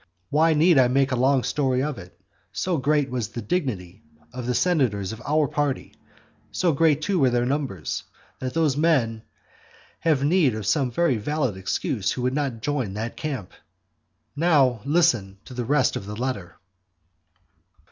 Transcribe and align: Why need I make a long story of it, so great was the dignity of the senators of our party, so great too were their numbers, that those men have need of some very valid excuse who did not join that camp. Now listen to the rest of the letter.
Why 0.31 0.55
need 0.55 0.79
I 0.79 0.87
make 0.87 1.11
a 1.11 1.15
long 1.15 1.43
story 1.43 1.83
of 1.83 1.99
it, 1.99 2.19
so 2.51 2.77
great 2.77 3.11
was 3.11 3.27
the 3.27 3.41
dignity 3.43 4.01
of 4.33 4.47
the 4.47 4.55
senators 4.55 5.11
of 5.11 5.21
our 5.27 5.47
party, 5.47 5.93
so 6.51 6.73
great 6.73 7.03
too 7.03 7.19
were 7.19 7.29
their 7.29 7.45
numbers, 7.45 8.01
that 8.39 8.55
those 8.55 8.75
men 8.75 9.21
have 9.99 10.23
need 10.23 10.55
of 10.55 10.65
some 10.65 10.89
very 10.89 11.17
valid 11.17 11.55
excuse 11.55 12.13
who 12.13 12.23
did 12.27 12.33
not 12.33 12.61
join 12.63 12.95
that 12.95 13.15
camp. 13.15 13.51
Now 14.35 14.81
listen 14.85 15.37
to 15.45 15.53
the 15.53 15.65
rest 15.65 15.95
of 15.95 16.07
the 16.07 16.15
letter. 16.15 16.55